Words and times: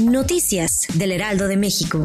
Noticias 0.00 0.86
del 0.94 1.12
Heraldo 1.12 1.48
de 1.48 1.58
México. 1.58 2.02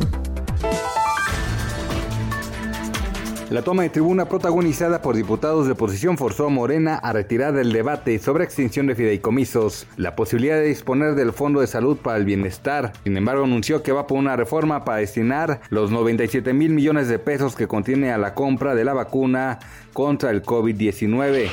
La 3.50 3.62
toma 3.62 3.84
de 3.84 3.90
tribuna 3.90 4.27
protagonizada 4.27 5.02
por 5.02 5.16
diputados 5.16 5.68
de 5.68 5.72
oposición 5.72 6.18
forzó 6.18 6.48
a 6.48 6.50
Morena 6.50 6.96
a 6.96 7.13
retirar 7.13 7.54
del 7.54 7.72
debate 7.72 8.20
sobre 8.20 8.44
extinción 8.44 8.88
de 8.88 8.96
fideicomisos, 8.96 9.88
la 9.96 10.18
posibilidad 10.18 10.58
de 10.58 10.66
disponer 10.66 11.16
del 11.16 11.32
Fondo 11.32 11.62
de 11.62 11.68
Salud 11.68 11.96
para 11.96 12.18
el 12.18 12.26
Bienestar. 12.26 12.91
Sin 13.05 13.16
embargo, 13.16 13.46
anunció 13.46 13.84
que 13.84 13.94
va 13.94 14.05
por 14.05 14.18
una 14.18 14.35
reforma 14.35 14.84
para 14.84 14.99
destinar 14.99 15.62
los 15.70 15.90
97 15.90 16.52
mil 16.54 16.74
millones 16.74 17.08
de 17.08 17.20
pesos 17.20 17.55
que 17.55 17.68
contiene 17.68 18.12
a 18.12 18.18
la 18.18 18.34
compra 18.34 18.76
de 18.76 18.84
la 18.84 18.94
vacuna 18.94 19.60
contra 19.94 20.32
el 20.32 20.44
COVID-19. 20.44 21.48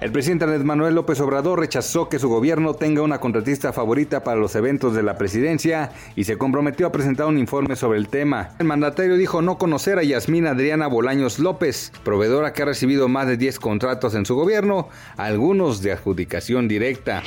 El 0.00 0.12
presidente 0.12 0.44
Andrés 0.44 0.64
Manuel 0.64 0.94
López 0.94 1.20
Obrador 1.20 1.60
rechazó 1.60 2.08
que 2.08 2.18
su 2.18 2.30
gobierno 2.30 2.72
tenga 2.72 3.02
una 3.02 3.20
contratista 3.20 3.74
favorita 3.74 4.24
para 4.24 4.40
los 4.40 4.54
eventos 4.54 4.94
de 4.94 5.02
la 5.02 5.18
presidencia 5.18 5.92
y 6.16 6.24
se 6.24 6.38
comprometió 6.38 6.86
a 6.86 6.92
presentar 6.92 7.26
un 7.26 7.36
informe 7.36 7.76
sobre 7.76 7.98
el 7.98 8.08
tema. 8.08 8.48
El 8.58 8.64
mandatario 8.64 9.16
dijo 9.16 9.42
no 9.42 9.58
conocer 9.58 9.98
a 9.98 10.02
Yasmín 10.02 10.46
Adriana 10.46 10.86
Bolaños 10.86 11.38
López, 11.38 11.92
proveedora 12.02 12.54
que 12.54 12.62
ha 12.62 12.64
recibido 12.64 13.08
más 13.08 13.26
de 13.26 13.36
10 13.36 13.58
contratos 13.58 14.14
en 14.14 14.24
su 14.24 14.36
gobierno, 14.36 14.88
algunos 15.18 15.82
de 15.82 15.92
adjudicación 15.92 16.66
directa. 16.66 17.22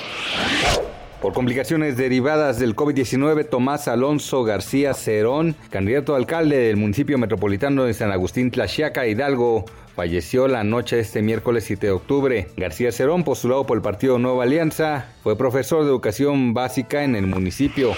Por 1.23 1.31
complicaciones 1.31 1.95
derivadas 1.95 2.59
del 2.59 2.75
COVID-19, 2.75 3.47
Tomás 3.47 3.87
Alonso 3.87 4.43
García 4.43 4.93
Cerón, 4.93 5.55
candidato 5.69 6.13
a 6.13 6.17
alcalde 6.17 6.57
del 6.57 6.75
municipio 6.75 7.17
metropolitano 7.17 7.85
de 7.85 7.93
San 7.93 8.11
Agustín 8.11 8.51
Tlaxiaca, 8.51 9.07
Hidalgo, 9.07 9.63
falleció 9.95 10.49
la 10.49 10.65
noche 10.65 10.97
de 10.97 11.01
este 11.03 11.21
miércoles 11.21 11.63
7 11.63 11.87
de 11.87 11.93
octubre. 11.93 12.47
García 12.57 12.91
Cerón, 12.91 13.23
postulado 13.23 13.65
por 13.65 13.77
el 13.77 13.81
partido 13.81 14.19
Nueva 14.19 14.43
Alianza, 14.43 15.13
fue 15.23 15.37
profesor 15.37 15.85
de 15.85 15.91
educación 15.91 16.53
básica 16.53 17.05
en 17.05 17.15
el 17.15 17.25
municipio. 17.25 17.93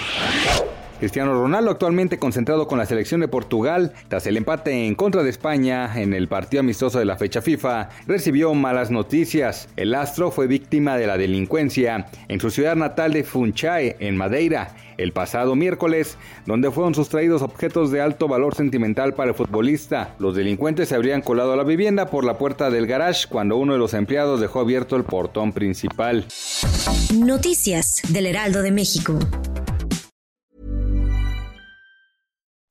Cristiano 0.98 1.34
Ronaldo, 1.34 1.70
actualmente 1.70 2.18
concentrado 2.18 2.66
con 2.66 2.78
la 2.78 2.86
selección 2.86 3.20
de 3.20 3.28
Portugal, 3.28 3.92
tras 4.08 4.26
el 4.26 4.36
empate 4.36 4.86
en 4.86 4.94
contra 4.94 5.22
de 5.22 5.30
España 5.30 5.90
en 6.00 6.14
el 6.14 6.26
partido 6.26 6.60
amistoso 6.60 6.98
de 6.98 7.04
la 7.04 7.16
fecha 7.16 7.42
FIFA, 7.42 7.90
recibió 8.06 8.54
malas 8.54 8.90
noticias. 8.90 9.68
El 9.76 9.94
astro 9.94 10.30
fue 10.30 10.46
víctima 10.46 10.96
de 10.96 11.06
la 11.06 11.18
delincuencia 11.18 12.06
en 12.28 12.40
su 12.40 12.50
ciudad 12.50 12.76
natal 12.76 13.12
de 13.12 13.24
Funchal, 13.24 13.96
en 13.98 14.16
Madeira, 14.16 14.74
el 14.96 15.12
pasado 15.12 15.54
miércoles, 15.54 16.16
donde 16.46 16.70
fueron 16.70 16.94
sustraídos 16.94 17.42
objetos 17.42 17.90
de 17.90 18.00
alto 18.00 18.26
valor 18.28 18.54
sentimental 18.54 19.12
para 19.12 19.30
el 19.30 19.36
futbolista. 19.36 20.14
Los 20.18 20.34
delincuentes 20.34 20.88
se 20.88 20.94
habrían 20.94 21.20
colado 21.20 21.52
a 21.52 21.56
la 21.56 21.64
vivienda 21.64 22.06
por 22.06 22.24
la 22.24 22.38
puerta 22.38 22.70
del 22.70 22.86
garage 22.86 23.26
cuando 23.28 23.58
uno 23.58 23.74
de 23.74 23.78
los 23.78 23.92
empleados 23.92 24.40
dejó 24.40 24.60
abierto 24.60 24.96
el 24.96 25.04
portón 25.04 25.52
principal. 25.52 26.24
Noticias 27.14 28.00
del 28.08 28.26
Heraldo 28.26 28.62
de 28.62 28.72
México. 28.72 29.18